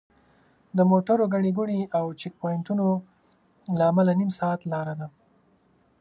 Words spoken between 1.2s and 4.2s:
ګڼې ګوڼې او چیک پواینټونو له امله